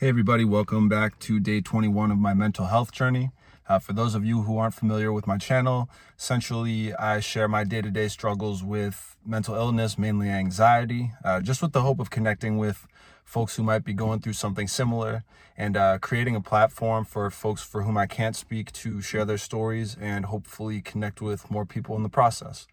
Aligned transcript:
Hey, 0.00 0.08
everybody, 0.08 0.46
welcome 0.46 0.88
back 0.88 1.18
to 1.18 1.38
day 1.38 1.60
21 1.60 2.10
of 2.10 2.16
my 2.16 2.32
mental 2.32 2.64
health 2.64 2.90
journey. 2.90 3.32
Uh, 3.68 3.78
for 3.78 3.92
those 3.92 4.14
of 4.14 4.24
you 4.24 4.44
who 4.44 4.56
aren't 4.56 4.72
familiar 4.72 5.12
with 5.12 5.26
my 5.26 5.36
channel, 5.36 5.90
essentially 6.18 6.94
I 6.94 7.20
share 7.20 7.48
my 7.48 7.64
day 7.64 7.82
to 7.82 7.90
day 7.90 8.08
struggles 8.08 8.64
with 8.64 9.18
mental 9.26 9.56
illness, 9.56 9.98
mainly 9.98 10.30
anxiety, 10.30 11.12
uh, 11.22 11.42
just 11.42 11.60
with 11.60 11.72
the 11.72 11.82
hope 11.82 12.00
of 12.00 12.08
connecting 12.08 12.56
with 12.56 12.88
folks 13.26 13.56
who 13.56 13.62
might 13.62 13.84
be 13.84 13.92
going 13.92 14.20
through 14.20 14.32
something 14.32 14.66
similar 14.68 15.22
and 15.54 15.76
uh, 15.76 15.98
creating 15.98 16.34
a 16.34 16.40
platform 16.40 17.04
for 17.04 17.30
folks 17.30 17.60
for 17.62 17.82
whom 17.82 17.98
I 17.98 18.06
can't 18.06 18.34
speak 18.34 18.72
to 18.72 19.02
share 19.02 19.26
their 19.26 19.36
stories 19.36 19.98
and 20.00 20.24
hopefully 20.24 20.80
connect 20.80 21.20
with 21.20 21.50
more 21.50 21.66
people 21.66 21.94
in 21.96 22.04
the 22.04 22.08
process. 22.08 22.66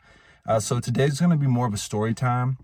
Uh, 0.45 0.61
so 0.61 0.79
today's 0.79 1.19
going 1.19 1.31
to 1.31 1.35
be 1.35 1.45
more 1.45 1.67
of 1.67 1.73
a 1.73 1.77
story 1.77 2.13
time 2.13 2.57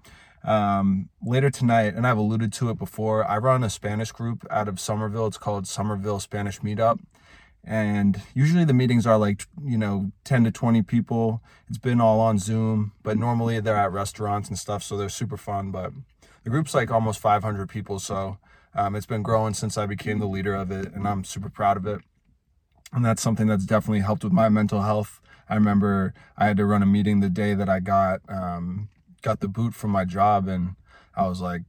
um, 0.43 1.09
later 1.23 1.49
tonight, 1.49 1.93
and 1.95 2.05
I've 2.05 2.17
alluded 2.17 2.51
to 2.53 2.69
it 2.69 2.77
before, 2.77 3.25
I 3.25 3.37
run 3.37 3.63
a 3.63 3.69
Spanish 3.69 4.11
group 4.11 4.45
out 4.49 4.67
of 4.67 4.79
Somerville. 4.79 5.27
It's 5.27 5.37
called 5.37 5.67
Somerville 5.67 6.19
Spanish 6.19 6.59
Meetup. 6.59 6.99
And 7.65 8.21
usually 8.33 8.65
the 8.65 8.73
meetings 8.73 9.07
are 9.07 9.17
like, 9.17 9.45
you 9.63 9.77
know, 9.77 10.11
10 10.25 10.43
to 10.43 10.51
20 10.51 10.81
people. 10.81 11.41
It's 11.69 11.77
been 11.77 12.01
all 12.01 12.19
on 12.19 12.37
Zoom, 12.37 12.91
but 13.03 13.17
normally 13.17 13.61
they're 13.61 13.77
at 13.77 13.93
restaurants 13.93 14.49
and 14.49 14.59
stuff, 14.59 14.83
so 14.83 14.97
they're 14.97 15.07
super 15.07 15.37
fun. 15.37 15.71
But 15.71 15.93
the 16.43 16.49
group's 16.49 16.73
like 16.73 16.91
almost 16.91 17.21
500 17.21 17.69
people, 17.69 17.99
so 17.99 18.37
um, 18.75 18.95
it's 18.95 19.05
been 19.05 19.23
growing 19.23 19.53
since 19.53 19.77
I 19.77 19.85
became 19.85 20.19
the 20.19 20.27
leader 20.27 20.55
of 20.55 20.71
it, 20.71 20.93
and 20.93 21.07
I'm 21.07 21.23
super 21.23 21.49
proud 21.49 21.77
of 21.77 21.85
it. 21.85 22.01
And 22.91 23.05
that's 23.05 23.21
something 23.21 23.47
that's 23.47 23.65
definitely 23.65 24.01
helped 24.01 24.25
with 24.25 24.33
my 24.33 24.49
mental 24.49 24.81
health. 24.81 25.21
I 25.47 25.55
remember 25.55 26.13
I 26.37 26.47
had 26.47 26.57
to 26.57 26.65
run 26.65 26.83
a 26.83 26.85
meeting 26.85 27.21
the 27.21 27.29
day 27.29 27.53
that 27.53 27.69
I 27.69 27.79
got 27.79 28.21
um, 28.27 28.89
got 29.23 29.39
the 29.39 29.47
boot 29.47 29.73
from 29.73 29.89
my 29.89 30.05
job 30.05 30.47
and 30.47 30.75
I 31.15 31.27
was 31.27 31.41
like, 31.41 31.63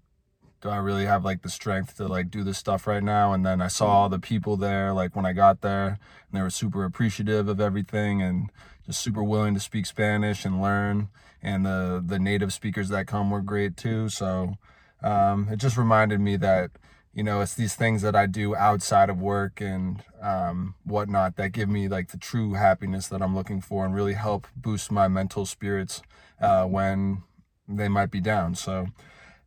do 0.60 0.70
I 0.70 0.78
really 0.78 1.04
have 1.04 1.24
like 1.24 1.42
the 1.42 1.50
strength 1.50 1.96
to 1.98 2.08
like 2.08 2.30
do 2.30 2.42
this 2.42 2.58
stuff 2.58 2.86
right 2.86 3.02
now? 3.02 3.32
And 3.32 3.44
then 3.44 3.60
I 3.60 3.68
saw 3.68 3.86
all 3.86 4.08
the 4.08 4.18
people 4.18 4.56
there, 4.56 4.92
like 4.92 5.14
when 5.14 5.26
I 5.26 5.34
got 5.34 5.60
there, 5.60 5.86
and 5.88 5.98
they 6.32 6.40
were 6.40 6.50
super 6.50 6.84
appreciative 6.84 7.48
of 7.48 7.60
everything 7.60 8.22
and 8.22 8.50
just 8.86 9.00
super 9.00 9.22
willing 9.22 9.52
to 9.54 9.60
speak 9.60 9.84
Spanish 9.84 10.44
and 10.44 10.62
learn. 10.62 11.08
And 11.42 11.66
the 11.66 12.02
the 12.04 12.18
native 12.18 12.52
speakers 12.54 12.88
that 12.88 13.06
come 13.06 13.30
were 13.30 13.42
great 13.42 13.76
too. 13.76 14.08
So 14.08 14.54
um, 15.02 15.48
it 15.50 15.56
just 15.56 15.76
reminded 15.76 16.20
me 16.20 16.36
that 16.38 16.70
you 17.12 17.22
know 17.22 17.42
it's 17.42 17.54
these 17.54 17.74
things 17.74 18.00
that 18.00 18.16
I 18.16 18.24
do 18.24 18.56
outside 18.56 19.10
of 19.10 19.20
work 19.20 19.60
and 19.60 20.02
um, 20.22 20.76
whatnot 20.84 21.36
that 21.36 21.52
give 21.52 21.68
me 21.68 21.88
like 21.88 22.08
the 22.08 22.16
true 22.16 22.54
happiness 22.54 23.06
that 23.08 23.20
I'm 23.20 23.34
looking 23.34 23.60
for 23.60 23.84
and 23.84 23.94
really 23.94 24.14
help 24.14 24.46
boost 24.56 24.90
my 24.90 25.08
mental 25.08 25.44
spirits 25.44 26.00
uh, 26.40 26.64
when 26.64 27.22
they 27.68 27.88
might 27.88 28.10
be 28.10 28.20
down. 28.20 28.54
So, 28.54 28.88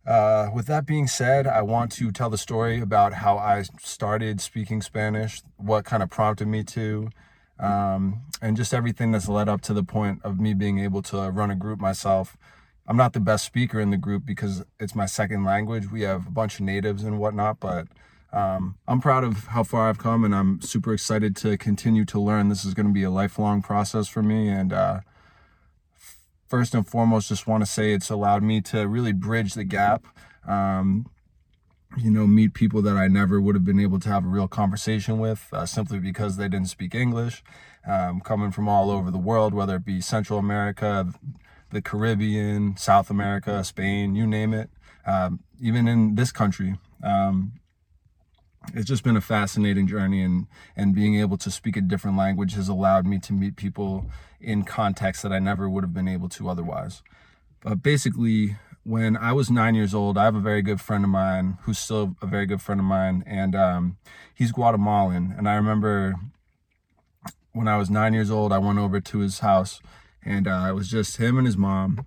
uh, 0.06 0.50
with 0.54 0.68
that 0.68 0.86
being 0.86 1.06
said, 1.06 1.46
I 1.46 1.62
want 1.62 1.92
to 1.94 2.12
tell 2.12 2.30
the 2.30 2.38
story 2.38 2.80
about 2.80 3.14
how 3.14 3.38
I 3.38 3.64
started 3.82 4.40
speaking 4.40 4.82
Spanish, 4.82 5.42
what 5.58 5.84
kind 5.84 6.02
of 6.02 6.10
prompted 6.10 6.48
me 6.48 6.64
to, 6.64 7.10
um, 7.60 8.22
and 8.42 8.56
just 8.56 8.74
everything 8.74 9.12
that's 9.12 9.28
led 9.28 9.50
up 9.50 9.62
to 9.62 9.74
the 9.74 9.84
point 9.84 10.22
of 10.24 10.40
me 10.40 10.54
being 10.54 10.80
able 10.80 11.02
to 11.04 11.30
run 11.30 11.52
a 11.52 11.56
group 11.56 11.80
myself. 11.80 12.38
I'm 12.88 12.96
not 12.96 13.12
the 13.12 13.20
best 13.20 13.46
speaker 13.46 13.82
in 13.82 13.90
the 13.90 13.98
group 13.98 14.26
because 14.26 14.64
it's 14.80 14.96
my 14.96 15.06
second 15.08 15.44
language. 15.44 15.92
We 15.92 16.04
have 16.04 16.28
a 16.28 16.32
bunch 16.32 16.56
of 16.56 16.62
natives 16.62 17.04
and 17.04 17.20
whatnot, 17.20 17.60
but 17.60 17.88
um, 18.32 18.78
I'm 18.88 19.02
proud 19.02 19.26
of 19.26 19.48
how 19.48 19.64
far 19.64 19.90
I've 19.90 19.98
come 19.98 20.24
and 20.24 20.34
I'm 20.34 20.62
super 20.62 20.94
excited 20.94 21.36
to 21.38 21.58
continue 21.58 22.06
to 22.06 22.20
learn. 22.20 22.48
This 22.48 22.64
is 22.64 22.74
going 22.74 22.88
to 22.88 22.94
be 22.94 23.04
a 23.04 23.12
lifelong 23.12 23.62
process 23.62 24.08
for 24.08 24.24
me. 24.24 24.48
And, 24.48 24.72
uh, 24.72 25.02
first 26.48 26.74
and 26.74 26.88
foremost, 26.88 27.30
just 27.30 27.48
want 27.48 27.64
to 27.64 27.70
say 27.70 27.94
it's 27.94 28.10
allowed 28.10 28.44
me 28.44 28.62
to 28.62 28.88
really 28.88 29.14
bridge 29.14 29.54
the 29.54 29.64
gap. 29.64 30.06
Um, 30.48 31.10
you 31.98 32.12
know, 32.12 32.28
meet 32.28 32.54
people 32.54 32.82
that 32.82 32.96
I 32.96 33.08
never 33.08 33.40
would 33.40 33.56
have 33.56 33.66
been 33.66 33.80
able 33.80 34.00
to 34.00 34.10
have 34.10 34.26
a 34.26 34.28
real 34.28 34.48
conversation 34.48 35.20
with 35.20 35.48
uh, 35.52 35.66
simply 35.66 36.00
because 36.00 36.38
they 36.38 36.48
didn't 36.48 36.70
speak 36.70 36.94
English. 36.94 37.44
Um, 37.88 38.20
coming 38.20 38.52
from 38.52 38.68
all 38.68 38.92
over 38.92 39.10
the 39.10 39.18
world, 39.18 39.54
whether 39.54 39.78
it 39.78 39.86
be 39.86 40.02
Central 40.02 40.40
America, 40.40 41.14
the 41.72 41.82
Caribbean, 41.82 42.76
South 42.76 43.10
America, 43.10 43.64
Spain, 43.64 44.16
you 44.16 44.28
name 44.28 44.54
it, 44.54 44.70
um, 45.06 45.40
even 45.62 45.88
in 45.88 46.16
this 46.16 46.32
country. 46.34 46.78
Um, 47.02 47.54
it's 48.74 48.88
just 48.88 49.04
been 49.04 49.18
a 49.18 49.22
fascinating 49.22 49.88
journey 49.88 50.22
and 50.22 50.48
and 50.76 50.94
being 50.94 51.16
able 51.16 51.38
to 51.38 51.52
speak 51.52 51.78
a 51.78 51.82
different 51.82 52.18
language 52.18 52.54
has 52.56 52.68
allowed 52.68 53.06
me 53.06 53.20
to 53.20 53.34
meet 53.34 53.56
people 53.56 54.10
in 54.40 54.64
contexts 54.64 55.24
that 55.24 55.32
I 55.32 55.40
never 55.40 55.70
would 55.70 55.84
have 55.84 55.94
been 55.94 56.08
able 56.08 56.30
to 56.30 56.50
otherwise. 56.50 57.02
But 57.62 57.82
basically, 57.82 58.56
when 58.84 59.18
I 59.18 59.34
was 59.34 59.50
nine 59.50 59.76
years 59.76 59.94
old, 59.94 60.18
I 60.18 60.24
have 60.24 60.36
a 60.36 60.40
very 60.40 60.62
good 60.62 60.80
friend 60.80 61.04
of 61.04 61.10
mine 61.10 61.58
who's 61.64 61.80
still 61.80 62.16
a 62.22 62.28
very 62.28 62.46
good 62.46 62.62
friend 62.62 62.80
of 62.80 62.86
mine, 62.86 63.24
and 63.26 63.56
um, 63.56 63.98
he's 64.34 64.52
Guatemalan. 64.52 65.34
And 65.38 65.50
I 65.50 65.56
remember 65.56 66.16
when 67.52 67.68
I 67.68 67.78
was 67.78 67.90
nine 67.90 68.14
years 68.14 68.32
old, 68.32 68.54
I 68.54 68.60
went 68.60 68.80
over 68.80 69.02
to 69.02 69.20
his 69.20 69.40
house, 69.40 69.82
and 70.24 70.48
uh, 70.48 70.68
it 70.70 70.74
was 70.74 70.90
just 70.90 71.18
him 71.18 71.38
and 71.38 71.48
his 71.48 71.58
mom, 71.58 72.06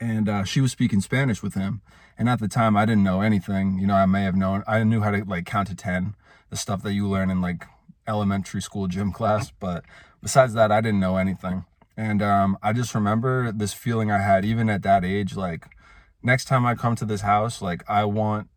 and 0.00 0.28
uh, 0.28 0.44
she 0.44 0.60
was 0.60 0.72
speaking 0.72 1.00
Spanish 1.00 1.42
with 1.42 1.54
him. 1.54 1.82
And 2.18 2.28
at 2.28 2.40
the 2.40 2.48
time, 2.48 2.76
I 2.76 2.86
didn't 2.86 3.04
know 3.04 3.20
anything. 3.20 3.78
You 3.78 3.86
know, 3.86 3.94
I 3.94 4.06
may 4.06 4.22
have 4.22 4.36
known. 4.36 4.64
I 4.66 4.82
knew 4.84 5.00
how 5.00 5.10
to 5.10 5.24
like 5.24 5.46
count 5.46 5.68
to 5.68 5.74
ten, 5.74 6.14
the 6.50 6.56
stuff 6.56 6.82
that 6.82 6.94
you 6.94 7.08
learn 7.08 7.30
in 7.30 7.40
like 7.40 7.64
elementary 8.08 8.62
school 8.62 8.86
gym 8.86 9.12
class. 9.12 9.50
But 9.50 9.84
besides 10.22 10.54
that, 10.54 10.72
I 10.72 10.80
didn't 10.80 11.00
know 11.00 11.16
anything. 11.16 11.64
And 11.96 12.22
um, 12.22 12.58
I 12.62 12.72
just 12.72 12.94
remember 12.94 13.52
this 13.52 13.72
feeling 13.72 14.10
I 14.10 14.18
had 14.18 14.44
even 14.44 14.68
at 14.68 14.82
that 14.82 15.04
age. 15.04 15.36
Like 15.36 15.66
next 16.22 16.46
time 16.46 16.66
I 16.66 16.74
come 16.74 16.96
to 16.96 17.04
this 17.04 17.22
house, 17.22 17.60
like 17.62 17.88
I 17.88 18.04
want 18.04 18.48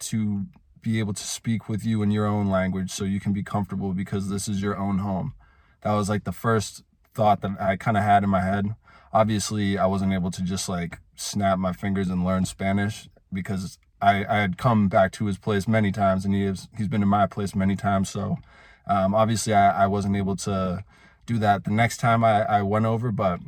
to 0.00 0.46
be 0.82 0.98
able 0.98 1.14
to 1.14 1.22
speak 1.22 1.68
with 1.68 1.84
you 1.84 2.02
in 2.02 2.10
your 2.10 2.26
own 2.26 2.48
language 2.48 2.90
so 2.90 3.04
you 3.04 3.20
can 3.20 3.32
be 3.32 3.42
comfortable 3.42 3.92
because 3.92 4.28
this 4.28 4.48
is 4.48 4.60
your 4.60 4.76
own 4.76 4.98
home. 4.98 5.34
That 5.82 5.92
was 5.92 6.08
like 6.08 6.24
the 6.24 6.32
first 6.32 6.82
thought 7.14 7.40
that 7.42 7.60
I 7.60 7.76
kind 7.76 7.96
of 7.96 8.02
had 8.02 8.24
in 8.24 8.30
my 8.30 8.40
head 8.40 8.74
obviously 9.12 9.78
I 9.78 9.86
wasn't 9.86 10.12
able 10.12 10.30
to 10.30 10.42
just 10.42 10.68
like 10.68 10.98
snap 11.14 11.58
my 11.58 11.72
fingers 11.72 12.08
and 12.08 12.24
learn 12.24 12.44
Spanish 12.44 13.08
because 13.32 13.78
I, 14.00 14.24
I 14.24 14.36
had 14.38 14.58
come 14.58 14.88
back 14.88 15.12
to 15.12 15.26
his 15.26 15.38
place 15.38 15.68
many 15.68 15.92
times 15.92 16.24
and 16.24 16.34
he 16.34 16.44
has, 16.44 16.68
he's 16.76 16.88
been 16.88 17.02
in 17.02 17.08
my 17.08 17.26
place 17.26 17.54
many 17.54 17.76
times. 17.76 18.10
So 18.10 18.38
um, 18.86 19.14
obviously 19.14 19.54
I, 19.54 19.84
I 19.84 19.86
wasn't 19.86 20.16
able 20.16 20.36
to 20.36 20.84
do 21.26 21.38
that 21.38 21.64
the 21.64 21.70
next 21.70 21.98
time 21.98 22.24
I, 22.24 22.42
I 22.42 22.62
went 22.62 22.86
over, 22.86 23.12
but 23.12 23.40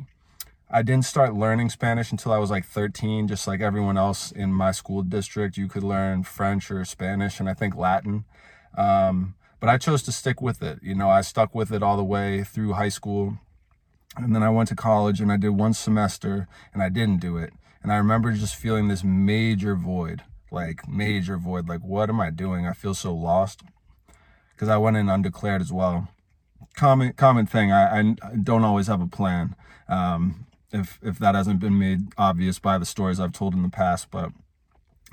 I 0.69 0.81
didn't 0.81 1.05
start 1.05 1.33
learning 1.33 1.69
Spanish 1.69 2.11
until 2.11 2.31
I 2.31 2.37
was 2.37 2.49
like 2.49 2.65
13, 2.65 3.27
just 3.27 3.47
like 3.47 3.61
everyone 3.61 3.97
else 3.97 4.31
in 4.31 4.53
my 4.53 4.71
school 4.71 5.03
district. 5.03 5.57
You 5.57 5.67
could 5.67 5.83
learn 5.83 6.23
French 6.23 6.71
or 6.71 6.83
Spanish 6.85 7.39
and 7.39 7.49
I 7.49 7.53
think 7.53 7.75
Latin. 7.75 8.25
Um, 8.77 9.35
but 9.59 9.69
I 9.69 9.77
chose 9.77 10.03
to 10.03 10.11
stick 10.11 10.41
with 10.41 10.61
it. 10.63 10.79
You 10.81 10.95
know, 10.95 11.09
I 11.09 11.21
stuck 11.21 11.53
with 11.53 11.71
it 11.71 11.83
all 11.83 11.97
the 11.97 12.03
way 12.03 12.43
through 12.43 12.73
high 12.73 12.89
school. 12.89 13.37
And 14.17 14.35
then 14.35 14.43
I 14.43 14.49
went 14.49 14.69
to 14.69 14.75
college 14.75 15.19
and 15.19 15.31
I 15.31 15.37
did 15.37 15.49
one 15.49 15.73
semester 15.73 16.47
and 16.73 16.81
I 16.81 16.89
didn't 16.89 17.19
do 17.19 17.37
it. 17.37 17.53
And 17.83 17.91
I 17.91 17.97
remember 17.97 18.31
just 18.31 18.55
feeling 18.55 18.87
this 18.87 19.03
major 19.03 19.75
void, 19.75 20.23
like 20.51 20.87
major 20.87 21.37
void. 21.37 21.67
Like, 21.67 21.81
what 21.81 22.09
am 22.09 22.19
I 22.19 22.29
doing? 22.29 22.65
I 22.65 22.73
feel 22.73 22.93
so 22.93 23.13
lost. 23.13 23.61
Because 24.53 24.69
I 24.69 24.77
went 24.77 24.97
in 24.97 25.09
undeclared 25.09 25.61
as 25.61 25.71
well. 25.71 26.07
Common 26.75 27.13
common 27.13 27.45
thing. 27.45 27.71
I, 27.71 27.99
I 27.99 28.15
don't 28.41 28.63
always 28.63 28.87
have 28.87 29.01
a 29.01 29.07
plan. 29.07 29.55
Um, 29.87 30.47
if 30.71 30.99
if 31.01 31.19
that 31.19 31.35
hasn't 31.35 31.59
been 31.59 31.77
made 31.77 32.07
obvious 32.17 32.59
by 32.59 32.77
the 32.77 32.85
stories 32.85 33.19
I've 33.19 33.33
told 33.33 33.53
in 33.53 33.63
the 33.63 33.69
past, 33.69 34.09
but 34.11 34.31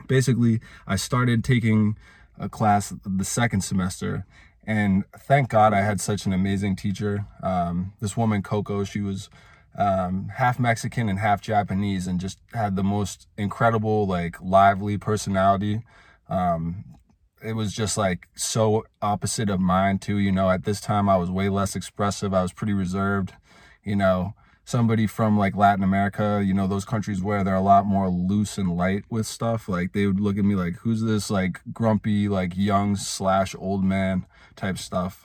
basically, 0.07 0.61
I 0.87 0.97
started 0.97 1.45
taking 1.45 1.97
a 2.39 2.49
class 2.49 2.93
the 3.05 3.25
second 3.25 3.61
semester 3.63 4.27
and 4.67 5.05
thank 5.19 5.49
God 5.49 5.73
I 5.73 5.81
had 5.83 6.01
such 6.01 6.27
an 6.27 6.33
amazing 6.33 6.77
teacher. 6.77 7.27
Um, 7.43 7.93
this 8.01 8.17
woman, 8.17 8.43
Coco, 8.43 8.85
she 8.85 9.01
was 9.01 9.29
um, 9.77 10.31
half 10.37 10.59
Mexican 10.59 11.09
and 11.09 11.19
half 11.19 11.41
Japanese 11.41 12.07
and 12.07 12.21
just 12.21 12.39
had 12.53 12.77
the 12.77 12.85
most 12.85 13.27
incredible, 13.37 14.07
like, 14.07 14.41
lively 14.41 14.99
personality. 14.99 15.83
Um, 16.29 16.85
it 17.45 17.55
was 17.55 17.73
just 17.73 17.99
like 17.99 18.29
so 18.37 18.85
opposite 19.01 19.51
of 19.51 19.61
mine, 19.61 19.99
too. 19.99 20.19
You 20.19 20.31
know, 20.31 20.51
at 20.51 20.65
this 20.65 20.81
time 20.81 21.09
I 21.09 21.17
was 21.17 21.31
way 21.31 21.49
less 21.49 21.75
expressive, 21.75 22.33
I 22.33 22.43
was 22.43 22.53
pretty 22.53 22.73
reserved, 22.73 23.33
you 23.83 23.97
know 23.97 24.35
somebody 24.65 25.07
from 25.07 25.39
like 25.39 25.57
Latin 25.57 25.85
America, 25.85 26.43
you 26.45 26.55
know, 26.55 26.67
those 26.67 26.85
countries 26.85 27.23
where 27.23 27.43
they're 27.45 27.55
a 27.55 27.61
lot 27.61 27.87
more 27.87 28.09
loose 28.09 28.59
and 28.59 28.77
light 28.77 29.05
with 29.11 29.27
stuff, 29.27 29.69
like 29.69 29.93
they 29.93 30.07
would 30.07 30.21
look 30.21 30.39
at 30.39 30.45
me 30.45 30.55
like, 30.55 30.77
who's 30.77 31.03
this 31.03 31.31
like 31.31 31.61
grumpy, 31.73 32.29
like 32.29 32.57
young 32.57 32.97
slash 32.97 33.55
old 33.59 33.85
man 33.85 34.27
type 34.57 34.79
stuff. 34.79 35.25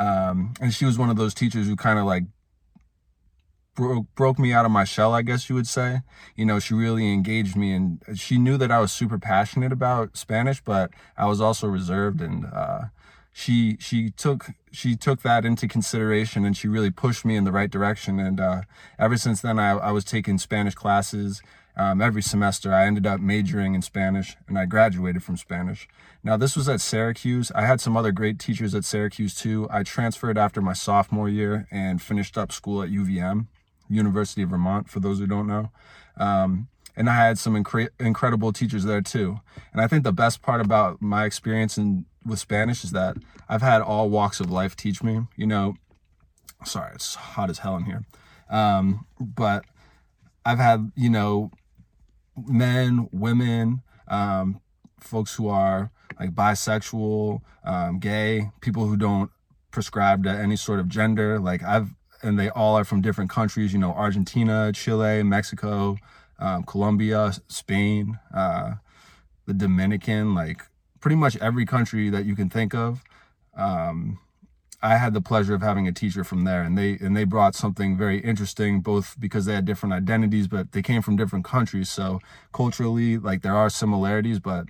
Um, 0.00 0.54
and 0.60 0.72
she 0.74 0.84
was 0.84 0.98
one 0.98 1.10
of 1.10 1.16
those 1.16 1.34
teachers 1.34 1.66
who 1.66 1.76
kind 1.76 1.98
of 1.98 2.06
like 2.06 2.24
broke 3.74 4.06
broke 4.14 4.38
me 4.38 4.52
out 4.52 4.64
of 4.64 4.70
my 4.70 4.84
shell, 4.84 5.14
I 5.14 5.22
guess 5.22 5.48
you 5.48 5.54
would 5.54 5.66
say. 5.66 6.00
You 6.34 6.44
know, 6.44 6.58
she 6.58 6.74
really 6.74 7.12
engaged 7.12 7.56
me 7.56 7.72
and 7.72 8.02
she 8.14 8.38
knew 8.38 8.56
that 8.56 8.70
I 8.70 8.80
was 8.80 8.92
super 8.92 9.18
passionate 9.18 9.72
about 9.72 10.16
Spanish, 10.16 10.60
but 10.62 10.90
I 11.16 11.26
was 11.26 11.40
also 11.40 11.68
reserved 11.68 12.20
and 12.20 12.46
uh 12.46 12.84
she 13.32 13.76
she 13.80 14.10
took 14.10 14.50
she 14.70 14.94
took 14.94 15.22
that 15.22 15.44
into 15.44 15.66
consideration 15.66 16.44
and 16.44 16.56
she 16.56 16.68
really 16.68 16.90
pushed 16.90 17.24
me 17.24 17.36
in 17.36 17.44
the 17.44 17.52
right 17.52 17.70
direction 17.70 18.20
and 18.20 18.38
uh, 18.38 18.62
ever 18.98 19.16
since 19.16 19.40
then 19.40 19.58
I, 19.58 19.70
I 19.70 19.90
was 19.90 20.04
taking 20.04 20.38
spanish 20.38 20.74
classes 20.74 21.42
um, 21.76 22.02
every 22.02 22.22
semester. 22.22 22.72
I 22.72 22.86
ended 22.86 23.06
up 23.06 23.20
majoring 23.20 23.74
in 23.74 23.82
Spanish 23.82 24.36
and 24.48 24.58
I 24.58 24.66
graduated 24.66 25.22
from 25.22 25.36
Spanish. 25.36 25.88
Now, 26.22 26.36
this 26.36 26.56
was 26.56 26.68
at 26.68 26.80
Syracuse. 26.80 27.50
I 27.54 27.62
had 27.62 27.80
some 27.80 27.96
other 27.96 28.12
great 28.12 28.38
teachers 28.38 28.74
at 28.74 28.84
Syracuse 28.84 29.34
too. 29.34 29.66
I 29.70 29.82
transferred 29.82 30.38
after 30.38 30.60
my 30.60 30.72
sophomore 30.72 31.28
year 31.28 31.66
and 31.70 32.00
finished 32.00 32.36
up 32.36 32.52
school 32.52 32.82
at 32.82 32.90
UVM, 32.90 33.46
University 33.88 34.42
of 34.42 34.50
Vermont, 34.50 34.88
for 34.88 35.00
those 35.00 35.18
who 35.18 35.26
don't 35.26 35.46
know. 35.46 35.70
Um, 36.16 36.68
and 36.94 37.08
I 37.08 37.14
had 37.14 37.38
some 37.38 37.54
incre- 37.54 37.88
incredible 37.98 38.52
teachers 38.52 38.84
there 38.84 39.00
too. 39.00 39.40
And 39.72 39.80
I 39.80 39.88
think 39.88 40.04
the 40.04 40.12
best 40.12 40.42
part 40.42 40.60
about 40.60 41.00
my 41.00 41.24
experience 41.24 41.78
in 41.78 42.04
with 42.24 42.38
Spanish 42.38 42.84
is 42.84 42.92
that 42.92 43.16
I've 43.48 43.62
had 43.62 43.82
all 43.82 44.08
walks 44.08 44.40
of 44.40 44.50
life 44.50 44.76
teach 44.76 45.02
me. 45.02 45.22
You 45.36 45.46
know, 45.46 45.74
sorry, 46.64 46.92
it's 46.94 47.14
hot 47.14 47.50
as 47.50 47.58
hell 47.58 47.76
in 47.76 47.84
here. 47.84 48.04
Um, 48.50 49.06
but 49.20 49.64
I've 50.44 50.58
had, 50.58 50.92
you 50.96 51.10
know, 51.10 51.50
men, 52.36 53.08
women, 53.12 53.82
um, 54.08 54.60
folks 55.00 55.34
who 55.34 55.48
are 55.48 55.90
like 56.18 56.34
bisexual, 56.34 57.40
um, 57.64 57.98
gay, 57.98 58.50
people 58.60 58.86
who 58.86 58.96
don't 58.96 59.30
prescribe 59.70 60.24
to 60.24 60.30
any 60.30 60.56
sort 60.56 60.80
of 60.80 60.88
gender. 60.88 61.38
Like 61.38 61.62
I've, 61.62 61.94
and 62.22 62.38
they 62.38 62.50
all 62.50 62.76
are 62.76 62.84
from 62.84 63.00
different 63.00 63.30
countries, 63.30 63.72
you 63.72 63.78
know, 63.78 63.92
Argentina, 63.92 64.72
Chile, 64.72 65.22
Mexico, 65.24 65.96
um, 66.38 66.62
Colombia, 66.64 67.32
Spain, 67.48 68.18
uh, 68.34 68.74
the 69.46 69.54
Dominican, 69.54 70.34
like 70.34 70.62
pretty 71.02 71.16
much 71.16 71.36
every 71.36 71.66
country 71.66 72.08
that 72.08 72.24
you 72.24 72.34
can 72.34 72.48
think 72.48 72.74
of. 72.74 73.04
Um, 73.54 74.18
I 74.80 74.96
had 74.96 75.12
the 75.14 75.20
pleasure 75.20 75.54
of 75.54 75.62
having 75.62 75.86
a 75.86 75.92
teacher 75.92 76.24
from 76.24 76.44
there, 76.44 76.62
and 76.62 76.76
they 76.76 76.92
and 76.94 77.16
they 77.16 77.24
brought 77.24 77.54
something 77.54 77.96
very 77.96 78.18
interesting, 78.18 78.80
both 78.80 79.16
because 79.20 79.44
they 79.44 79.54
had 79.54 79.64
different 79.64 79.92
identities, 79.92 80.48
but 80.48 80.72
they 80.72 80.82
came 80.82 81.02
from 81.02 81.16
different 81.16 81.44
countries. 81.44 81.88
So 81.90 82.20
culturally, 82.52 83.18
like 83.18 83.42
there 83.42 83.54
are 83.54 83.70
similarities, 83.70 84.40
but 84.40 84.66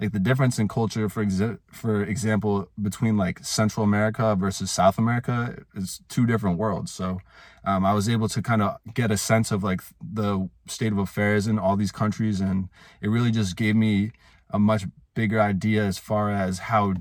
like 0.00 0.12
the 0.12 0.18
difference 0.18 0.58
in 0.58 0.66
culture, 0.66 1.08
for 1.08 1.24
exa- 1.24 1.60
for 1.70 2.02
example, 2.02 2.68
between 2.80 3.16
like 3.16 3.44
Central 3.44 3.84
America 3.84 4.34
versus 4.34 4.70
South 4.72 4.98
America 4.98 5.56
is 5.76 6.00
two 6.08 6.26
different 6.26 6.58
worlds. 6.58 6.90
So 6.90 7.20
um, 7.64 7.84
I 7.84 7.92
was 7.92 8.08
able 8.08 8.28
to 8.30 8.42
kind 8.42 8.62
of 8.62 8.78
get 8.94 9.12
a 9.12 9.16
sense 9.16 9.52
of 9.52 9.62
like 9.62 9.80
the 10.00 10.48
state 10.66 10.90
of 10.90 10.98
affairs 10.98 11.46
in 11.46 11.56
all 11.60 11.76
these 11.76 11.92
countries, 11.92 12.40
and 12.40 12.68
it 13.00 13.08
really 13.08 13.30
just 13.30 13.56
gave 13.56 13.76
me 13.76 14.10
a 14.50 14.58
much 14.58 14.86
bigger 15.14 15.40
idea 15.40 15.84
as 15.84 15.98
far 15.98 16.30
as 16.30 16.58
how 16.60 16.94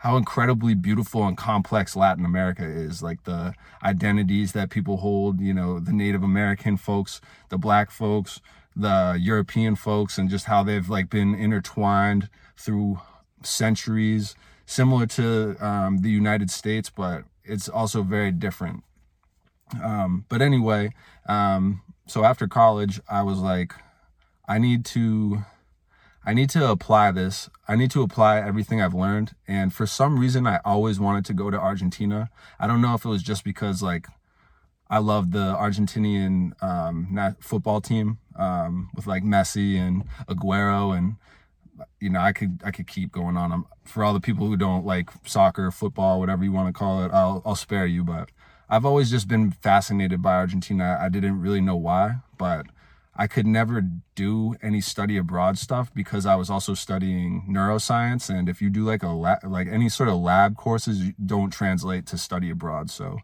how 0.00 0.16
incredibly 0.16 0.74
beautiful 0.74 1.26
and 1.26 1.36
complex 1.36 1.94
Latin 1.94 2.24
America 2.24 2.64
is. 2.64 3.02
Like 3.02 3.24
the 3.24 3.52
identities 3.84 4.52
that 4.52 4.70
people 4.70 4.96
hold, 4.98 5.40
you 5.40 5.52
know, 5.52 5.78
the 5.78 5.92
Native 5.92 6.22
American 6.22 6.78
folks, 6.78 7.20
the 7.50 7.58
black 7.58 7.90
folks, 7.90 8.40
the 8.74 9.18
European 9.20 9.76
folks, 9.76 10.16
and 10.16 10.30
just 10.30 10.46
how 10.46 10.62
they've 10.62 10.88
like 10.88 11.10
been 11.10 11.34
intertwined 11.34 12.30
through 12.56 12.98
centuries, 13.42 14.34
similar 14.64 15.06
to 15.06 15.56
um, 15.60 15.98
the 15.98 16.10
United 16.10 16.50
States, 16.50 16.88
but 16.88 17.24
it's 17.44 17.68
also 17.68 18.02
very 18.02 18.32
different. 18.32 18.82
Um, 19.82 20.24
but 20.30 20.40
anyway, 20.40 20.94
um, 21.26 21.82
so 22.06 22.24
after 22.24 22.48
college, 22.48 23.00
I 23.08 23.22
was 23.22 23.38
like, 23.38 23.74
I 24.48 24.58
need 24.58 24.84
to 24.86 25.44
I 26.24 26.34
need 26.34 26.50
to 26.50 26.70
apply 26.70 27.12
this. 27.12 27.48
I 27.66 27.76
need 27.76 27.90
to 27.92 28.02
apply 28.02 28.40
everything 28.40 28.80
I've 28.80 28.94
learned. 28.94 29.34
And 29.48 29.72
for 29.72 29.86
some 29.86 30.18
reason, 30.18 30.46
I 30.46 30.60
always 30.64 31.00
wanted 31.00 31.24
to 31.26 31.34
go 31.34 31.50
to 31.50 31.58
Argentina. 31.58 32.28
I 32.58 32.66
don't 32.66 32.82
know 32.82 32.94
if 32.94 33.04
it 33.04 33.08
was 33.08 33.22
just 33.22 33.42
because 33.42 33.82
like 33.82 34.06
I 34.90 34.98
love 34.98 35.30
the 35.30 35.54
Argentinian 35.54 36.60
um, 36.62 37.36
football 37.40 37.80
team 37.80 38.18
um, 38.36 38.90
with 38.94 39.06
like 39.06 39.22
Messi 39.22 39.76
and 39.76 40.04
Aguero, 40.28 40.96
and 40.96 41.14
you 42.00 42.10
know 42.10 42.20
I 42.20 42.32
could 42.32 42.60
I 42.64 42.72
could 42.72 42.88
keep 42.88 43.12
going 43.12 43.36
on. 43.36 43.52
Um, 43.52 43.66
for 43.84 44.02
all 44.02 44.12
the 44.12 44.20
people 44.20 44.48
who 44.48 44.56
don't 44.56 44.84
like 44.84 45.10
soccer, 45.24 45.70
football, 45.70 46.18
whatever 46.18 46.42
you 46.44 46.52
want 46.52 46.74
to 46.74 46.78
call 46.78 47.04
it, 47.04 47.12
I'll 47.12 47.40
I'll 47.46 47.54
spare 47.54 47.86
you. 47.86 48.02
But 48.02 48.30
I've 48.68 48.84
always 48.84 49.10
just 49.10 49.28
been 49.28 49.52
fascinated 49.52 50.22
by 50.22 50.34
Argentina. 50.34 50.98
I 51.00 51.08
didn't 51.08 51.40
really 51.40 51.60
know 51.60 51.76
why, 51.76 52.16
but 52.36 52.66
I 53.20 53.26
could 53.26 53.46
never 53.46 53.82
do 54.14 54.54
any 54.62 54.80
study 54.80 55.18
abroad 55.18 55.58
stuff 55.58 55.92
because 55.92 56.24
I 56.24 56.36
was 56.36 56.48
also 56.48 56.72
studying 56.72 57.44
neuroscience. 57.50 58.34
And 58.34 58.48
if 58.48 58.62
you 58.62 58.70
do 58.70 58.82
like 58.82 59.02
a 59.02 59.08
lab, 59.08 59.44
like 59.44 59.68
any 59.68 59.90
sort 59.90 60.08
of 60.08 60.14
lab 60.14 60.56
courses, 60.56 61.10
don't 61.26 61.50
translate 61.50 62.06
to 62.06 62.16
study 62.16 62.48
abroad. 62.48 62.88
So 62.88 63.18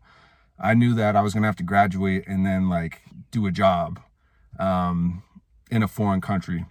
I 0.58 0.74
knew 0.74 0.94
that 0.96 1.16
I 1.16 1.22
was 1.22 1.32
gonna 1.32 1.46
have 1.46 1.56
to 1.56 1.62
graduate 1.62 2.24
and 2.26 2.44
then 2.44 2.68
like 2.68 3.00
do 3.30 3.46
a 3.46 3.50
job 3.50 3.98
um, 4.58 5.22
in 5.70 5.82
a 5.82 5.88
foreign 5.88 6.20
country. 6.20 6.66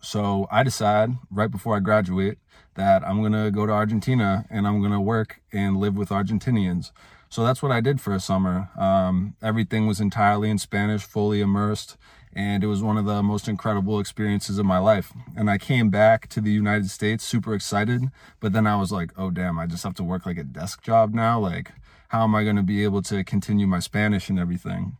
So 0.00 0.48
I 0.50 0.62
decide 0.62 1.10
right 1.30 1.50
before 1.50 1.76
I 1.76 1.80
graduate 1.80 2.38
that 2.74 3.06
I'm 3.06 3.22
gonna 3.22 3.50
go 3.50 3.66
to 3.66 3.72
Argentina 3.72 4.44
and 4.50 4.66
I'm 4.66 4.82
gonna 4.82 5.00
work 5.00 5.40
and 5.52 5.76
live 5.76 5.96
with 5.96 6.10
Argentinians. 6.10 6.90
So 7.28 7.42
that's 7.44 7.62
what 7.62 7.72
I 7.72 7.80
did 7.80 8.00
for 8.00 8.14
a 8.14 8.20
summer. 8.20 8.68
Um, 8.76 9.36
everything 9.42 9.86
was 9.86 10.00
entirely 10.00 10.50
in 10.50 10.58
Spanish, 10.58 11.02
fully 11.02 11.40
immersed 11.40 11.96
and 12.34 12.64
it 12.64 12.66
was 12.66 12.82
one 12.82 12.96
of 12.96 13.04
the 13.04 13.22
most 13.22 13.48
incredible 13.48 14.00
experiences 14.00 14.58
of 14.58 14.64
my 14.64 14.78
life. 14.78 15.12
And 15.36 15.50
I 15.50 15.58
came 15.58 15.90
back 15.90 16.28
to 16.28 16.40
the 16.40 16.50
United 16.50 16.90
States 16.90 17.24
super 17.24 17.54
excited, 17.54 18.04
but 18.40 18.52
then 18.52 18.66
I 18.66 18.76
was 18.76 18.90
like, 18.90 19.12
oh 19.18 19.30
damn, 19.30 19.58
I 19.58 19.66
just 19.66 19.84
have 19.84 19.94
to 19.94 20.04
work 20.04 20.24
like 20.24 20.38
a 20.38 20.44
desk 20.44 20.82
job 20.82 21.12
now. 21.12 21.38
Like, 21.38 21.72
how 22.08 22.24
am 22.24 22.34
I 22.34 22.44
going 22.44 22.56
to 22.56 22.62
be 22.62 22.84
able 22.84 23.02
to 23.02 23.22
continue 23.24 23.66
my 23.66 23.80
Spanish 23.80 24.28
and 24.28 24.38
everything? 24.38 24.96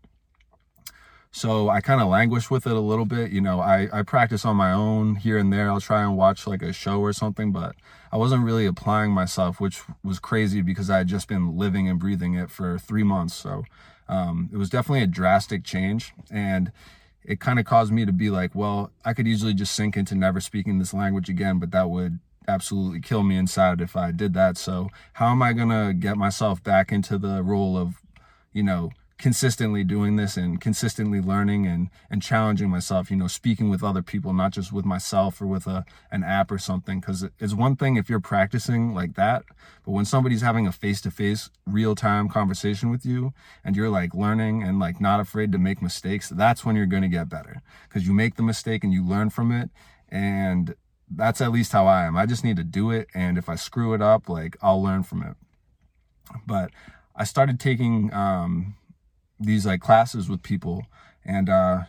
So 1.34 1.70
I 1.70 1.80
kind 1.80 2.02
of 2.02 2.08
languished 2.08 2.50
with 2.50 2.66
it 2.66 2.72
a 2.72 2.80
little 2.80 3.06
bit. 3.06 3.30
You 3.32 3.40
know, 3.40 3.60
I, 3.60 3.88
I 3.90 4.02
practice 4.02 4.44
on 4.44 4.54
my 4.54 4.72
own 4.72 5.16
here 5.16 5.38
and 5.38 5.50
there. 5.50 5.70
I'll 5.70 5.80
try 5.80 6.02
and 6.02 6.14
watch 6.14 6.46
like 6.46 6.60
a 6.60 6.74
show 6.74 7.00
or 7.00 7.14
something, 7.14 7.52
but 7.52 7.74
I 8.12 8.18
wasn't 8.18 8.44
really 8.44 8.66
applying 8.66 9.12
myself, 9.12 9.58
which 9.58 9.82
was 10.04 10.18
crazy 10.18 10.60
because 10.60 10.90
I 10.90 10.98
had 10.98 11.08
just 11.08 11.28
been 11.28 11.56
living 11.56 11.88
and 11.88 11.98
breathing 11.98 12.34
it 12.34 12.50
for 12.50 12.78
three 12.78 13.02
months. 13.02 13.34
So 13.34 13.64
um, 14.08 14.50
it 14.52 14.58
was 14.58 14.68
definitely 14.68 15.04
a 15.04 15.06
drastic 15.06 15.64
change. 15.64 16.12
And 16.30 16.70
it 17.24 17.40
kind 17.40 17.58
of 17.58 17.64
caused 17.64 17.92
me 17.92 18.04
to 18.04 18.12
be 18.12 18.28
like, 18.28 18.54
well, 18.54 18.90
I 19.02 19.14
could 19.14 19.26
easily 19.26 19.54
just 19.54 19.74
sink 19.74 19.96
into 19.96 20.14
never 20.14 20.38
speaking 20.38 20.78
this 20.78 20.92
language 20.92 21.30
again, 21.30 21.58
but 21.58 21.70
that 21.70 21.88
would 21.88 22.18
absolutely 22.46 23.00
kill 23.00 23.22
me 23.22 23.38
inside 23.38 23.80
if 23.80 23.96
I 23.96 24.10
did 24.10 24.34
that. 24.34 24.58
So, 24.58 24.90
how 25.14 25.28
am 25.30 25.42
I 25.42 25.54
going 25.54 25.70
to 25.70 25.94
get 25.94 26.18
myself 26.18 26.62
back 26.62 26.92
into 26.92 27.16
the 27.16 27.42
role 27.42 27.78
of, 27.78 28.02
you 28.52 28.64
know, 28.64 28.90
consistently 29.22 29.84
doing 29.84 30.16
this 30.16 30.36
and 30.36 30.60
consistently 30.60 31.20
learning 31.20 31.64
and 31.64 31.88
and 32.10 32.20
challenging 32.20 32.68
myself 32.68 33.08
you 33.08 33.16
know 33.16 33.28
speaking 33.28 33.70
with 33.70 33.82
other 33.82 34.02
people 34.02 34.32
not 34.32 34.50
just 34.50 34.72
with 34.72 34.84
myself 34.84 35.40
or 35.40 35.46
with 35.46 35.64
a 35.66 35.84
an 36.10 36.24
app 36.24 36.50
or 36.50 36.58
something 36.58 36.98
because 36.98 37.24
it's 37.38 37.54
one 37.54 37.76
thing 37.76 37.94
if 37.94 38.10
you're 38.10 38.18
practicing 38.18 38.92
like 38.92 39.14
that 39.14 39.44
but 39.84 39.92
when 39.92 40.04
somebody's 40.04 40.42
having 40.42 40.66
a 40.66 40.72
face-to-face 40.72 41.50
real-time 41.66 42.28
conversation 42.28 42.90
with 42.90 43.06
you 43.06 43.32
and 43.64 43.76
you're 43.76 43.88
like 43.88 44.12
learning 44.12 44.60
and 44.60 44.80
like 44.80 45.00
not 45.00 45.20
afraid 45.20 45.52
to 45.52 45.58
make 45.58 45.80
mistakes 45.80 46.28
that's 46.28 46.64
when 46.64 46.74
you're 46.74 46.84
going 46.84 47.02
to 47.02 47.08
get 47.08 47.28
better 47.28 47.62
because 47.88 48.04
you 48.04 48.12
make 48.12 48.34
the 48.34 48.42
mistake 48.42 48.82
and 48.82 48.92
you 48.92 49.06
learn 49.06 49.30
from 49.30 49.52
it 49.52 49.70
and 50.08 50.74
that's 51.14 51.40
at 51.40 51.52
least 51.52 51.72
how 51.72 51.86
I 51.86 52.04
am. 52.04 52.16
I 52.16 52.26
just 52.26 52.42
need 52.42 52.56
to 52.56 52.64
do 52.64 52.90
it 52.90 53.08
and 53.14 53.36
if 53.38 53.48
I 53.48 53.54
screw 53.54 53.94
it 53.94 54.02
up 54.02 54.28
like 54.28 54.56
I'll 54.62 54.82
learn 54.82 55.02
from 55.02 55.22
it. 55.22 55.36
But 56.46 56.70
I 57.14 57.24
started 57.24 57.60
taking 57.60 58.12
um 58.12 58.74
these 59.42 59.66
like 59.66 59.80
classes 59.80 60.28
with 60.28 60.42
people 60.42 60.84
and 61.24 61.48
uh 61.48 61.82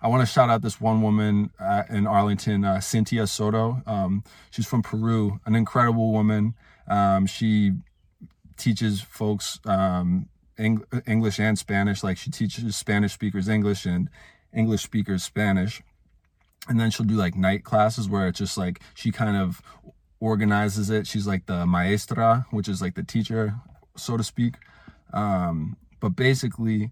I 0.00 0.08
want 0.08 0.20
to 0.20 0.32
shout 0.32 0.50
out 0.50 0.62
this 0.62 0.80
one 0.80 1.00
woman 1.00 1.50
uh, 1.58 1.84
in 1.88 2.06
Arlington, 2.06 2.64
uh, 2.64 2.80
Cynthia 2.80 3.26
Soto. 3.26 3.82
Um, 3.86 4.24
she's 4.50 4.66
from 4.66 4.82
Peru, 4.82 5.40
an 5.46 5.56
incredible 5.56 6.12
woman. 6.12 6.54
Um, 6.86 7.26
she 7.26 7.72
teaches 8.56 9.00
folks 9.00 9.58
um, 9.64 10.28
Eng- 10.58 10.84
English 11.06 11.40
and 11.40 11.58
Spanish. 11.58 12.04
Like 12.04 12.18
she 12.18 12.30
teaches 12.30 12.76
Spanish 12.76 13.14
speakers 13.14 13.48
English 13.48 13.86
and 13.86 14.08
English 14.54 14.82
speakers 14.82 15.24
Spanish. 15.24 15.82
And 16.68 16.78
then 16.78 16.90
she'll 16.90 17.06
do 17.06 17.14
like 17.14 17.34
night 17.34 17.64
classes 17.64 18.08
where 18.08 18.28
it's 18.28 18.38
just 18.38 18.58
like 18.58 18.80
she 18.94 19.10
kind 19.12 19.36
of 19.36 19.62
organizes 20.20 20.90
it. 20.90 21.06
She's 21.06 21.26
like 21.26 21.46
the 21.46 21.64
maestra, 21.66 22.46
which 22.50 22.68
is 22.68 22.82
like 22.82 22.94
the 22.94 23.02
teacher, 23.02 23.54
so 23.96 24.16
to 24.16 24.24
speak. 24.24 24.56
Um, 25.12 25.76
but 26.00 26.10
basically 26.10 26.90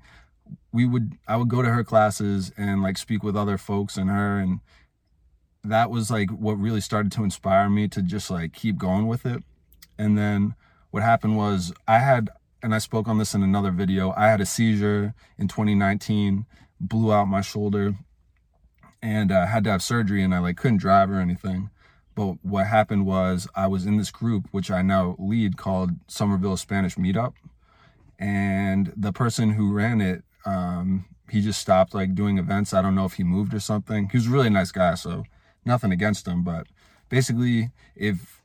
we 0.72 0.86
would 0.86 1.16
i 1.26 1.36
would 1.36 1.48
go 1.48 1.62
to 1.62 1.70
her 1.70 1.84
classes 1.84 2.52
and 2.56 2.82
like 2.82 2.98
speak 2.98 3.22
with 3.22 3.36
other 3.36 3.56
folks 3.56 3.96
and 3.96 4.10
her 4.10 4.38
and 4.38 4.60
that 5.64 5.90
was 5.90 6.10
like 6.10 6.30
what 6.30 6.58
really 6.58 6.80
started 6.80 7.10
to 7.12 7.24
inspire 7.24 7.70
me 7.70 7.88
to 7.88 8.02
just 8.02 8.30
like 8.30 8.52
keep 8.52 8.76
going 8.76 9.06
with 9.06 9.24
it. 9.24 9.42
And 9.98 10.18
then 10.18 10.54
what 10.90 11.02
happened 11.02 11.36
was 11.36 11.72
i 11.88 11.98
had 11.98 12.30
and 12.62 12.74
i 12.74 12.78
spoke 12.78 13.08
on 13.08 13.18
this 13.18 13.34
in 13.34 13.42
another 13.42 13.72
video 13.72 14.12
i 14.16 14.28
had 14.28 14.40
a 14.40 14.46
seizure 14.46 15.12
in 15.38 15.48
2019 15.48 16.46
blew 16.80 17.12
out 17.12 17.24
my 17.26 17.40
shoulder 17.40 17.94
and 19.02 19.32
uh, 19.32 19.44
had 19.46 19.64
to 19.64 19.70
have 19.70 19.82
surgery 19.82 20.22
and 20.22 20.34
i 20.34 20.38
like 20.38 20.56
couldn't 20.56 20.78
drive 20.78 21.10
or 21.10 21.18
anything. 21.18 21.70
But 22.14 22.36
what 22.44 22.66
happened 22.66 23.06
was 23.06 23.48
i 23.56 23.66
was 23.66 23.86
in 23.86 23.96
this 23.96 24.10
group 24.10 24.46
which 24.50 24.70
i 24.70 24.82
now 24.82 25.16
lead 25.18 25.56
called 25.56 25.92
somerville 26.06 26.56
spanish 26.56 26.96
meetup 26.96 27.32
and 28.18 28.92
the 28.96 29.12
person 29.12 29.50
who 29.50 29.72
ran 29.72 30.00
it 30.00 30.24
um, 30.46 31.06
he 31.30 31.40
just 31.40 31.60
stopped 31.60 31.94
like 31.94 32.14
doing 32.14 32.38
events. 32.38 32.74
I 32.74 32.82
don't 32.82 32.94
know 32.94 33.04
if 33.04 33.14
he 33.14 33.24
moved 33.24 33.54
or 33.54 33.60
something. 33.60 34.08
He 34.10 34.16
was 34.16 34.26
a 34.26 34.30
really 34.30 34.50
nice 34.50 34.72
guy, 34.72 34.94
so 34.94 35.24
nothing 35.64 35.90
against 35.92 36.28
him. 36.28 36.42
But 36.44 36.66
basically, 37.08 37.70
if 37.94 38.42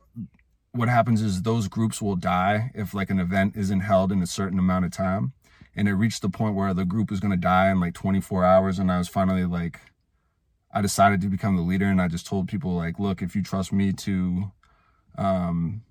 what 0.72 0.88
happens 0.88 1.20
is 1.20 1.42
those 1.42 1.68
groups 1.68 2.00
will 2.00 2.16
die 2.16 2.70
if 2.74 2.94
like 2.94 3.10
an 3.10 3.18
event 3.18 3.56
isn't 3.56 3.80
held 3.80 4.12
in 4.12 4.22
a 4.22 4.26
certain 4.26 4.58
amount 4.58 4.84
of 4.84 4.92
time. 4.92 5.32
And 5.76 5.88
it 5.88 5.94
reached 5.94 6.22
the 6.22 6.28
point 6.28 6.56
where 6.56 6.74
the 6.74 6.84
group 6.84 7.10
was 7.10 7.20
going 7.20 7.30
to 7.30 7.36
die 7.36 7.70
in 7.70 7.80
like 7.80 7.94
24 7.94 8.44
hours. 8.44 8.78
And 8.78 8.90
I 8.90 8.98
was 8.98 9.08
finally 9.08 9.44
like, 9.44 9.80
I 10.72 10.80
decided 10.80 11.20
to 11.20 11.28
become 11.28 11.56
the 11.56 11.62
leader. 11.62 11.86
And 11.86 12.00
I 12.00 12.08
just 12.08 12.26
told 12.26 12.48
people, 12.48 12.74
like, 12.74 12.98
look, 12.98 13.22
if 13.22 13.36
you 13.36 13.42
trust 13.42 13.72
me 13.72 13.92
to 13.92 14.50
um, 15.16 15.82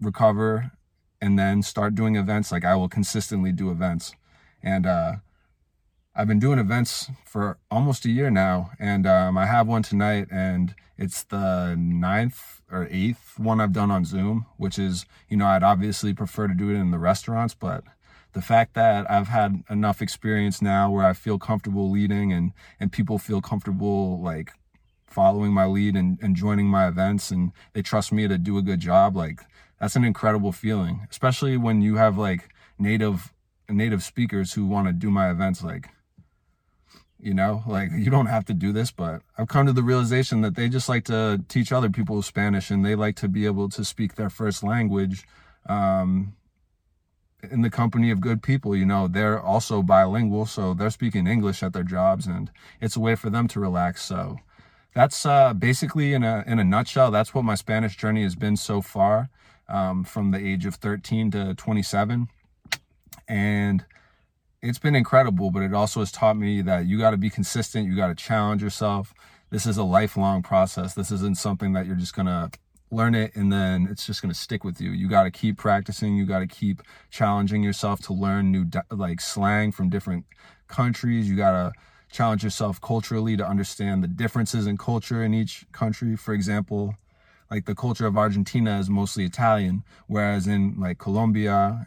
recover 0.00 0.72
and 1.22 1.38
then 1.38 1.62
start 1.62 1.94
doing 1.94 2.16
events, 2.16 2.50
like 2.50 2.64
I 2.64 2.74
will 2.74 2.88
consistently 2.88 3.52
do 3.52 3.70
events. 3.70 4.16
And 4.60 4.84
uh, 4.84 5.12
I've 6.16 6.26
been 6.26 6.40
doing 6.40 6.58
events 6.58 7.08
for 7.24 7.58
almost 7.70 8.04
a 8.04 8.10
year 8.10 8.28
now, 8.28 8.72
and 8.80 9.06
um, 9.06 9.38
I 9.38 9.46
have 9.46 9.68
one 9.68 9.84
tonight, 9.84 10.26
and 10.32 10.74
it's 10.98 11.22
the 11.22 11.76
ninth 11.78 12.62
or 12.70 12.88
eighth 12.90 13.38
one 13.38 13.60
I've 13.60 13.72
done 13.72 13.92
on 13.92 14.04
Zoom, 14.04 14.46
which 14.56 14.80
is, 14.80 15.06
you 15.28 15.36
know, 15.36 15.46
I'd 15.46 15.62
obviously 15.62 16.12
prefer 16.12 16.48
to 16.48 16.54
do 16.54 16.70
it 16.70 16.74
in 16.74 16.90
the 16.90 16.98
restaurants, 16.98 17.54
but 17.54 17.84
the 18.32 18.42
fact 18.42 18.74
that 18.74 19.08
I've 19.08 19.28
had 19.28 19.62
enough 19.70 20.02
experience 20.02 20.60
now 20.60 20.90
where 20.90 21.06
I 21.06 21.12
feel 21.12 21.38
comfortable 21.38 21.88
leading 21.88 22.32
and, 22.32 22.52
and 22.80 22.90
people 22.90 23.18
feel 23.18 23.40
comfortable 23.40 24.20
like 24.20 24.50
following 25.06 25.52
my 25.52 25.66
lead 25.66 25.94
and, 25.94 26.18
and 26.22 26.34
joining 26.34 26.66
my 26.66 26.88
events 26.88 27.30
and 27.30 27.52
they 27.74 27.82
trust 27.82 28.10
me 28.10 28.26
to 28.26 28.38
do 28.38 28.56
a 28.58 28.62
good 28.62 28.80
job, 28.80 29.14
like 29.14 29.42
that's 29.82 29.96
an 29.96 30.04
incredible 30.04 30.52
feeling, 30.52 31.08
especially 31.10 31.56
when 31.56 31.82
you 31.82 31.96
have 31.96 32.16
like 32.16 32.48
native 32.78 33.34
native 33.68 34.04
speakers 34.04 34.52
who 34.52 34.64
want 34.64 34.86
to 34.86 34.92
do 34.92 35.10
my 35.10 35.28
events 35.28 35.64
like 35.64 35.88
you 37.18 37.34
know 37.34 37.62
like 37.66 37.90
you 37.92 38.10
don't 38.10 38.26
have 38.26 38.44
to 38.44 38.52
do 38.52 38.70
this 38.72 38.90
but 38.90 39.22
i've 39.38 39.48
come 39.48 39.64
to 39.64 39.72
the 39.72 39.82
realization 39.82 40.42
that 40.42 40.56
they 40.56 40.68
just 40.68 40.88
like 40.88 41.04
to 41.04 41.42
teach 41.48 41.72
other 41.72 41.88
people 41.88 42.20
spanish 42.20 42.70
and 42.70 42.84
they 42.84 42.94
like 42.94 43.16
to 43.16 43.28
be 43.28 43.46
able 43.46 43.68
to 43.68 43.84
speak 43.84 44.16
their 44.16 44.28
first 44.28 44.62
language 44.62 45.24
um, 45.68 46.34
in 47.50 47.62
the 47.62 47.70
company 47.70 48.10
of 48.10 48.20
good 48.20 48.42
people 48.42 48.76
you 48.76 48.84
know. 48.84 49.08
They're 49.08 49.40
also 49.40 49.80
bilingual 49.82 50.44
so 50.46 50.74
they're 50.74 50.90
speaking 50.90 51.26
english 51.26 51.62
at 51.62 51.72
their 51.72 51.84
jobs 51.84 52.26
and 52.26 52.50
it's 52.80 52.96
a 52.96 53.00
way 53.00 53.14
for 53.14 53.30
them 53.30 53.48
to 53.48 53.60
relax 53.60 54.02
so 54.02 54.38
that's 54.94 55.24
uh, 55.24 55.54
basically 55.54 56.12
in 56.12 56.22
a 56.24 56.44
in 56.46 56.58
a 56.58 56.64
nutshell 56.64 57.10
that's 57.10 57.32
what 57.32 57.44
my 57.44 57.54
spanish 57.54 57.96
journey 57.96 58.22
has 58.22 58.36
been 58.36 58.56
so 58.56 58.82
far 58.82 59.30
um, 59.72 60.04
from 60.04 60.30
the 60.30 60.38
age 60.38 60.66
of 60.66 60.76
13 60.76 61.32
to 61.32 61.54
27 61.54 62.28
and 63.28 63.84
it's 64.62 64.78
been 64.78 64.94
incredible, 64.94 65.50
but 65.50 65.62
it 65.62 65.74
also 65.74 66.00
has 66.00 66.12
taught 66.12 66.36
me 66.36 66.62
that 66.62 66.86
you 66.86 66.98
got 66.98 67.10
to 67.10 67.16
be 67.16 67.30
consistent. 67.30 67.88
You 67.88 67.96
got 67.96 68.08
to 68.08 68.14
challenge 68.14 68.62
yourself. 68.62 69.12
This 69.50 69.66
is 69.66 69.76
a 69.76 69.82
lifelong 69.82 70.42
process. 70.42 70.94
This 70.94 71.10
isn't 71.10 71.36
something 71.36 71.72
that 71.72 71.84
you're 71.84 71.96
just 71.96 72.14
going 72.14 72.26
to 72.26 72.50
learn 72.90 73.14
it 73.14 73.34
and 73.34 73.50
then 73.50 73.88
it's 73.90 74.06
just 74.06 74.22
going 74.22 74.32
to 74.32 74.38
stick 74.38 74.62
with 74.64 74.80
you. 74.80 74.90
You 74.90 75.08
got 75.08 75.24
to 75.24 75.30
keep 75.30 75.56
practicing. 75.56 76.14
You 76.14 76.26
got 76.26 76.40
to 76.40 76.46
keep 76.46 76.82
challenging 77.10 77.62
yourself 77.62 78.00
to 78.02 78.12
learn 78.12 78.52
new 78.52 78.66
like 78.90 79.20
slang 79.20 79.72
from 79.72 79.88
different 79.88 80.26
countries. 80.68 81.28
You 81.28 81.36
got 81.36 81.52
to 81.52 81.72
challenge 82.12 82.44
yourself 82.44 82.80
culturally 82.80 83.36
to 83.38 83.46
understand 83.46 84.04
the 84.04 84.08
differences 84.08 84.66
in 84.66 84.76
culture 84.76 85.24
in 85.24 85.34
each 85.34 85.64
country. 85.72 86.16
For 86.16 86.34
example, 86.34 86.94
like 87.52 87.66
the 87.66 87.74
culture 87.74 88.06
of 88.06 88.16
Argentina 88.16 88.78
is 88.78 88.88
mostly 88.88 89.26
Italian, 89.26 89.84
whereas 90.06 90.46
in 90.46 90.74
like 90.80 90.96
Colombia 90.96 91.86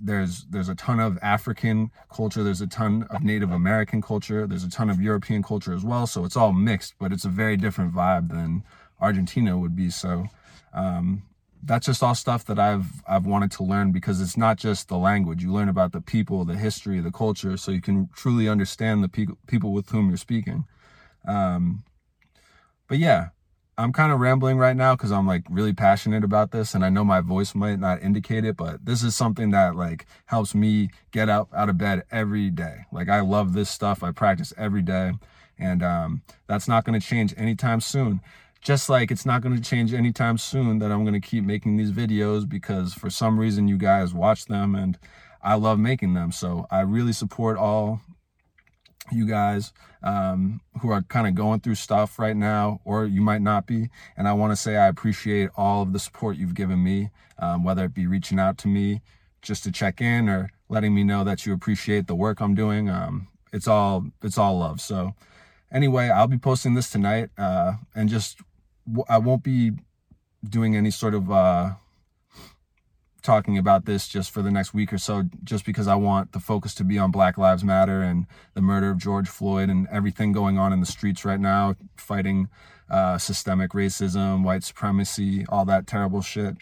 there's 0.00 0.46
there's 0.46 0.70
a 0.70 0.74
ton 0.74 0.98
of 0.98 1.18
African 1.20 1.90
culture, 2.10 2.42
there's 2.42 2.62
a 2.62 2.66
ton 2.66 3.06
of 3.10 3.22
Native 3.22 3.50
American 3.50 4.00
culture, 4.00 4.46
there's 4.46 4.64
a 4.64 4.70
ton 4.70 4.88
of 4.88 5.02
European 5.02 5.42
culture 5.42 5.74
as 5.74 5.84
well. 5.84 6.06
So 6.06 6.24
it's 6.24 6.38
all 6.38 6.54
mixed, 6.54 6.94
but 6.98 7.12
it's 7.12 7.26
a 7.26 7.28
very 7.28 7.58
different 7.58 7.92
vibe 7.92 8.30
than 8.30 8.64
Argentina 8.98 9.58
would 9.58 9.76
be. 9.76 9.90
So 9.90 10.24
um, 10.72 11.24
that's 11.62 11.84
just 11.84 12.02
all 12.02 12.14
stuff 12.14 12.46
that 12.46 12.58
I've 12.58 13.02
I've 13.06 13.26
wanted 13.26 13.50
to 13.52 13.62
learn 13.62 13.92
because 13.92 14.22
it's 14.22 14.38
not 14.38 14.56
just 14.56 14.88
the 14.88 14.96
language. 14.96 15.42
You 15.42 15.52
learn 15.52 15.68
about 15.68 15.92
the 15.92 16.00
people, 16.00 16.46
the 16.46 16.56
history, 16.56 17.00
the 17.00 17.12
culture, 17.12 17.58
so 17.58 17.72
you 17.72 17.82
can 17.82 18.08
truly 18.14 18.48
understand 18.48 19.04
the 19.04 19.10
pe- 19.10 19.36
people 19.46 19.70
with 19.74 19.90
whom 19.90 20.08
you're 20.08 20.16
speaking. 20.16 20.64
Um, 21.28 21.84
but 22.88 22.96
yeah, 22.96 23.28
I'm 23.76 23.92
kind 23.92 24.12
of 24.12 24.20
rambling 24.20 24.56
right 24.56 24.76
now 24.76 24.94
because 24.94 25.10
I'm 25.10 25.26
like 25.26 25.44
really 25.50 25.72
passionate 25.72 26.22
about 26.22 26.52
this 26.52 26.74
and 26.74 26.84
I 26.84 26.90
know 26.90 27.04
my 27.04 27.20
voice 27.20 27.54
might 27.54 27.80
not 27.80 28.02
indicate 28.02 28.44
it, 28.44 28.56
but 28.56 28.84
this 28.84 29.02
is 29.02 29.16
something 29.16 29.50
that 29.50 29.74
like 29.74 30.06
helps 30.26 30.54
me 30.54 30.90
get 31.10 31.28
up 31.28 31.48
out 31.52 31.68
of 31.68 31.76
bed 31.76 32.04
every 32.10 32.50
day. 32.50 32.86
Like 32.92 33.08
I 33.08 33.20
love 33.20 33.52
this 33.52 33.68
stuff. 33.68 34.02
I 34.02 34.12
practice 34.12 34.52
every 34.56 34.82
day 34.82 35.14
and 35.58 35.82
um, 35.82 36.22
that's 36.46 36.68
not 36.68 36.84
going 36.84 36.98
to 36.98 37.04
change 37.04 37.34
anytime 37.36 37.80
soon. 37.80 38.20
Just 38.60 38.88
like 38.88 39.10
it's 39.10 39.26
not 39.26 39.42
going 39.42 39.56
to 39.56 39.62
change 39.62 39.92
anytime 39.92 40.38
soon 40.38 40.78
that 40.78 40.92
I'm 40.92 41.04
going 41.04 41.20
to 41.20 41.26
keep 41.26 41.44
making 41.44 41.76
these 41.76 41.90
videos 41.90 42.48
because 42.48 42.94
for 42.94 43.10
some 43.10 43.38
reason 43.38 43.66
you 43.66 43.76
guys 43.76 44.14
watch 44.14 44.46
them 44.46 44.74
and 44.74 44.96
I 45.42 45.56
love 45.56 45.78
making 45.80 46.14
them. 46.14 46.30
So 46.30 46.66
I 46.70 46.80
really 46.80 47.12
support 47.12 47.58
all 47.58 48.00
you 49.12 49.26
guys 49.26 49.72
um, 50.02 50.60
who 50.80 50.90
are 50.90 51.02
kind 51.02 51.26
of 51.26 51.34
going 51.34 51.60
through 51.60 51.74
stuff 51.74 52.18
right 52.18 52.36
now, 52.36 52.80
or 52.84 53.06
you 53.06 53.20
might 53.20 53.42
not 53.42 53.66
be. 53.66 53.88
And 54.16 54.28
I 54.28 54.32
want 54.32 54.52
to 54.52 54.56
say 54.56 54.76
I 54.76 54.88
appreciate 54.88 55.50
all 55.56 55.82
of 55.82 55.92
the 55.92 55.98
support 55.98 56.36
you've 56.36 56.54
given 56.54 56.82
me, 56.82 57.10
um, 57.38 57.64
whether 57.64 57.84
it 57.84 57.94
be 57.94 58.06
reaching 58.06 58.38
out 58.38 58.58
to 58.58 58.68
me 58.68 59.02
just 59.42 59.62
to 59.64 59.72
check 59.72 60.00
in 60.00 60.28
or 60.28 60.50
letting 60.68 60.94
me 60.94 61.04
know 61.04 61.22
that 61.24 61.44
you 61.44 61.52
appreciate 61.52 62.06
the 62.06 62.14
work 62.14 62.40
I'm 62.40 62.54
doing. 62.54 62.88
Um, 62.88 63.28
it's 63.52 63.68
all 63.68 64.06
it's 64.22 64.38
all 64.38 64.58
love. 64.58 64.80
So 64.80 65.14
anyway, 65.72 66.08
I'll 66.08 66.26
be 66.26 66.38
posting 66.38 66.74
this 66.74 66.90
tonight, 66.90 67.30
uh, 67.38 67.74
and 67.94 68.08
just 68.08 68.40
I 69.08 69.18
won't 69.18 69.42
be 69.42 69.72
doing 70.48 70.76
any 70.76 70.90
sort 70.90 71.14
of 71.14 71.30
uh, 71.30 71.72
talking 73.24 73.58
about 73.58 73.86
this 73.86 74.06
just 74.06 74.30
for 74.30 74.42
the 74.42 74.50
next 74.50 74.74
week 74.74 74.92
or 74.92 74.98
so, 74.98 75.24
just 75.42 75.64
because 75.64 75.88
I 75.88 75.96
want 75.96 76.32
the 76.32 76.38
focus 76.38 76.74
to 76.76 76.84
be 76.84 76.98
on 76.98 77.10
Black 77.10 77.36
Lives 77.38 77.64
Matter 77.64 78.02
and 78.02 78.26
the 78.52 78.60
murder 78.60 78.90
of 78.90 78.98
George 78.98 79.28
Floyd 79.28 79.70
and 79.70 79.88
everything 79.90 80.30
going 80.30 80.58
on 80.58 80.72
in 80.72 80.80
the 80.80 80.86
streets 80.86 81.24
right 81.24 81.40
now, 81.40 81.74
fighting 81.96 82.48
uh, 82.88 83.18
systemic 83.18 83.72
racism, 83.72 84.44
white 84.44 84.62
supremacy, 84.62 85.46
all 85.48 85.64
that 85.64 85.86
terrible 85.86 86.20
shit. 86.20 86.56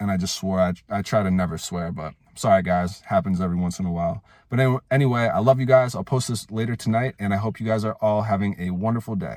And 0.00 0.10
I 0.10 0.16
just 0.16 0.34
swore, 0.34 0.60
I, 0.60 0.72
I 0.90 1.02
try 1.02 1.22
to 1.22 1.30
never 1.30 1.58
swear, 1.58 1.92
but 1.92 2.14
sorry 2.34 2.62
guys, 2.62 3.00
happens 3.02 3.40
every 3.40 3.56
once 3.56 3.78
in 3.78 3.86
a 3.86 3.92
while. 3.92 4.24
But 4.48 4.80
anyway, 4.90 5.28
I 5.28 5.38
love 5.40 5.60
you 5.60 5.66
guys. 5.66 5.94
I'll 5.94 6.04
post 6.04 6.28
this 6.28 6.50
later 6.50 6.74
tonight, 6.76 7.14
and 7.18 7.34
I 7.34 7.36
hope 7.36 7.60
you 7.60 7.66
guys 7.66 7.84
are 7.84 7.96
all 8.00 8.22
having 8.22 8.56
a 8.58 8.70
wonderful 8.70 9.14
day. 9.14 9.36